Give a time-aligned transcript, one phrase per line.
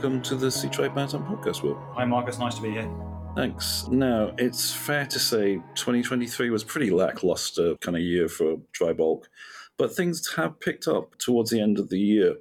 [0.00, 1.74] welcome to the Seatrade Maritime Podcast, Will.
[1.96, 2.38] Hi, Marcus.
[2.38, 2.88] Nice to be here.
[3.34, 3.88] Thanks.
[3.88, 9.28] Now, it's fair to say 2023 was pretty lackluster kind of year for dry bulk,
[9.76, 12.36] but things have picked up towards the end of the year.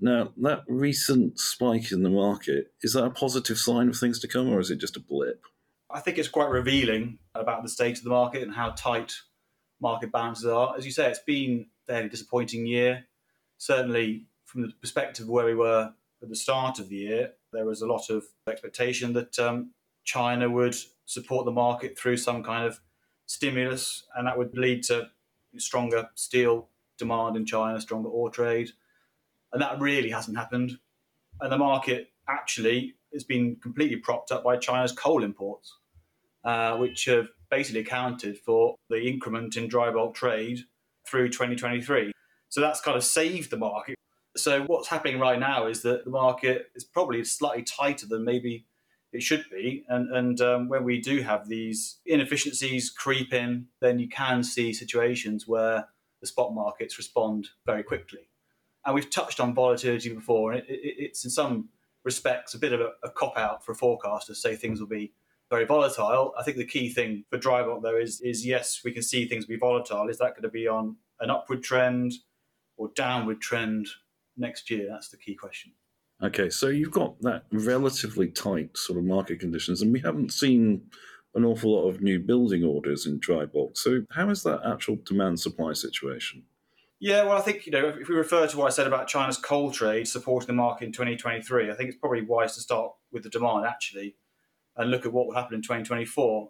[0.00, 4.28] Now, that recent spike in the market, is that a positive sign of things to
[4.28, 5.44] come, or is it just a blip?
[5.90, 9.12] I think it's quite revealing about the state of the market and how tight
[9.82, 10.74] market balances are.
[10.74, 13.04] As you say, it's been a fairly disappointing year.
[13.58, 15.92] Certainly, from the perspective of where we were
[16.22, 19.72] at the start of the year, there was a lot of expectation that um,
[20.04, 22.80] China would support the market through some kind of
[23.26, 25.08] stimulus, and that would lead to
[25.58, 28.70] stronger steel demand in China, stronger ore trade.
[29.52, 30.78] And that really hasn't happened.
[31.40, 35.78] And the market actually has been completely propped up by China's coal imports,
[36.44, 40.60] uh, which have basically accounted for the increment in dry bulk trade
[41.06, 42.12] through 2023.
[42.48, 43.96] So that's kind of saved the market.
[44.38, 48.66] So what's happening right now is that the market is probably slightly tighter than maybe
[49.12, 49.84] it should be.
[49.88, 54.72] And, and um, when we do have these inefficiencies creep in, then you can see
[54.72, 55.88] situations where
[56.20, 58.28] the spot markets respond very quickly.
[58.84, 61.70] And we've touched on volatility before, and it, it, it's in some
[62.04, 65.12] respects a bit of a, a cop out for a to say things will be
[65.50, 66.32] very volatile.
[66.38, 69.26] I think the key thing for dry bulk though is is yes, we can see
[69.26, 70.08] things be volatile.
[70.08, 72.12] Is that going to be on an upward trend
[72.76, 73.88] or downward trend
[74.36, 74.86] next year?
[74.90, 75.72] That's the key question.
[76.22, 80.82] Okay, so you've got that relatively tight sort of market conditions, and we haven't seen
[81.34, 83.76] an awful lot of new building orders in dry bulk.
[83.76, 86.44] So how is that actual demand supply situation?
[86.98, 89.36] Yeah, well, I think you know if we refer to what I said about China's
[89.36, 93.22] coal trade supporting the market in 2023, I think it's probably wise to start with
[93.22, 94.16] the demand actually,
[94.76, 96.48] and look at what will happen in 2024.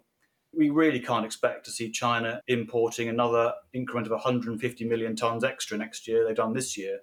[0.53, 5.77] We really can't expect to see China importing another increment of 150 million tons extra
[5.77, 6.25] next year.
[6.25, 6.99] They've done this year.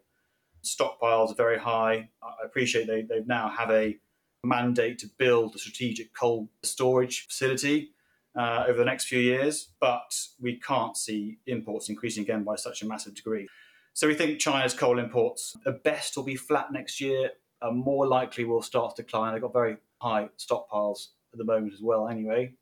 [0.64, 2.08] Stockpiles are very high.
[2.22, 3.98] I appreciate they they now have a
[4.42, 7.92] mandate to build a strategic coal storage facility
[8.36, 12.82] uh, over the next few years, but we can't see imports increasing again by such
[12.82, 13.48] a massive degree.
[13.92, 17.30] So we think China's coal imports at best will be flat next year,
[17.62, 19.32] and more likely will start to decline.
[19.32, 22.54] They've got very high stockpiles at the moment as well, anyway.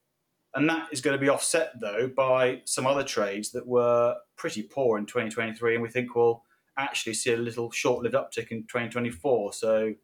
[0.54, 4.62] And that is going to be offset, though, by some other trades that were pretty
[4.62, 6.44] poor in 2023, and we think will
[6.78, 9.52] actually see a little short lived uptick in 2024.
[9.52, 9.94] So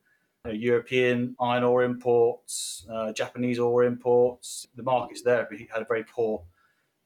[0.47, 4.67] European iron ore imports, uh, Japanese ore imports.
[4.77, 6.45] The markets there had a very poor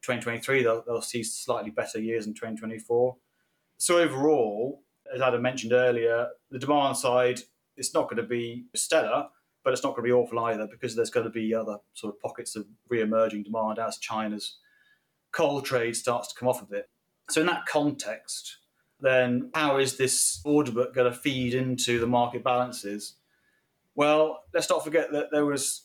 [0.02, 0.62] 2023.
[0.62, 3.16] They'll, they'll see slightly better years in 2024.
[3.78, 4.82] So overall,
[5.14, 7.40] as Adam mentioned earlier, the demand side
[7.76, 9.28] it's not going to be stellar,
[9.64, 12.14] but it's not going to be awful either because there's going to be other sort
[12.14, 14.58] of pockets of re-emerging demand as China's
[15.32, 16.90] coal trade starts to come off a bit.
[17.30, 18.58] So in that context,
[19.02, 23.16] then how is this order book going to feed into the market balances?
[23.94, 25.82] Well, let's not forget that there was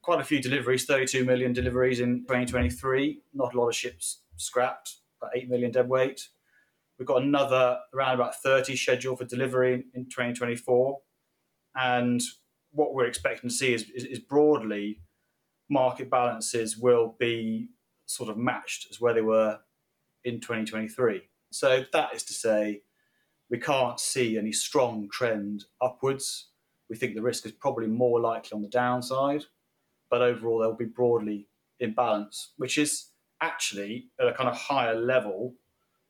[0.00, 3.20] quite a few deliveries, 32 million deliveries in 2023.
[3.34, 6.28] Not a lot of ships scrapped, about 8 million deadweight.
[6.98, 10.98] We've got another around about 30 scheduled for delivery in 2024.
[11.74, 12.22] And
[12.70, 15.00] what we're expecting to see is, is, is broadly
[15.68, 17.68] market balances will be
[18.06, 19.58] sort of matched as where they were
[20.24, 21.22] in 2023.
[21.54, 22.82] So that is to say,
[23.50, 26.48] we can't see any strong trend upwards
[26.88, 29.44] we think the risk is probably more likely on the downside,
[30.10, 31.48] but overall they'll be broadly
[31.80, 33.10] in balance, which is
[33.40, 35.54] actually at a kind of higher level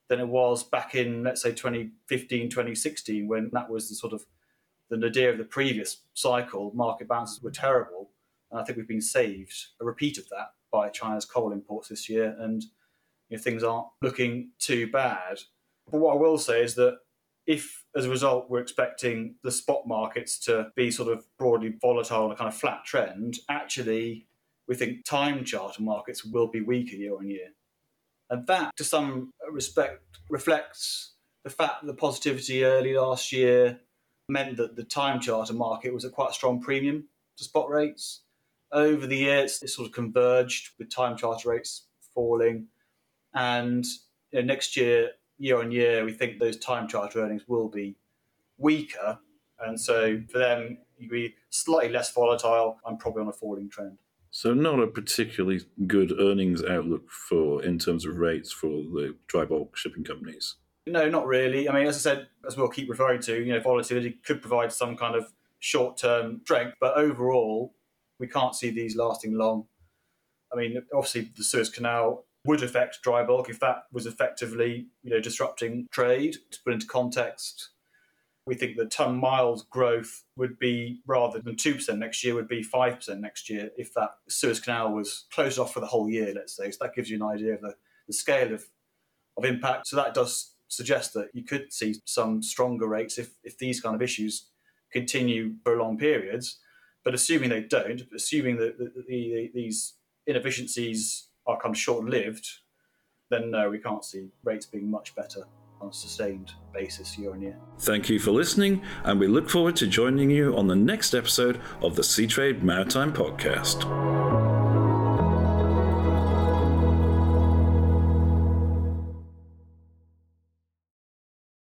[0.08, 4.26] than it was back in, let's say, 2015, 2016, when that was the sort of
[4.90, 6.70] the nadir of the previous cycle.
[6.74, 8.10] Market balances were terrible.
[8.50, 12.08] And I think we've been saved a repeat of that by China's coal imports this
[12.08, 12.36] year.
[12.38, 12.64] And
[13.38, 15.40] things aren't looking too bad.
[15.90, 16.98] But what I will say is that
[17.46, 22.24] if as a result we're expecting the spot markets to be sort of broadly volatile
[22.24, 24.26] and a kind of flat trend, actually
[24.66, 27.48] we think time charter markets will be weaker year on year.
[28.30, 33.80] And that to some respect reflects the fact that the positivity early last year
[34.28, 37.04] meant that the time charter market was at quite a strong premium
[37.36, 38.22] to spot rates.
[38.72, 42.68] Over the years, it sort of converged with time charter rates falling.
[43.34, 43.84] And
[44.30, 47.96] you know, next year, year on year, we think those time charter earnings will be
[48.58, 49.18] weaker.
[49.58, 53.98] And so for them, you'd be slightly less volatile and probably on a falling trend.
[54.30, 59.44] So not a particularly good earnings outlook for in terms of rates for the dry
[59.44, 60.56] bulk shipping companies.
[60.86, 61.68] No, not really.
[61.68, 64.72] I mean, as I said, as we'll keep referring to, you know, volatility could provide
[64.72, 67.74] some kind of short-term strength, but overall,
[68.18, 69.66] we can't see these lasting long.
[70.52, 75.10] I mean, obviously, the Suez Canal would affect dry bulk if that was effectively you
[75.10, 76.36] know disrupting trade.
[76.50, 77.70] To put into context,
[78.46, 82.62] We think the ton miles growth would be rather than 2% next year, would be
[82.62, 86.54] 5% next year if that Suez Canal was closed off for the whole year, let's
[86.54, 86.70] say.
[86.70, 87.74] So that gives you an idea of the,
[88.06, 88.64] the scale of,
[89.38, 89.86] of impact.
[89.86, 93.94] So that does suggest that you could see some stronger rates if, if these kind
[93.94, 94.50] of issues
[94.92, 96.58] continue for long periods.
[97.02, 99.94] But assuming they don't, assuming that the, the, the, these
[100.26, 102.48] inefficiencies are kind of short lived,
[103.30, 105.44] then no, we can't see rates being much better
[105.80, 107.56] on a sustained basis year on year.
[107.80, 111.60] Thank you for listening, and we look forward to joining you on the next episode
[111.82, 114.13] of the Seatrade Maritime Podcast.